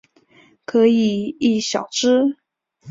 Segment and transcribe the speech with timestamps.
[0.65, 2.37] 可以意晓之。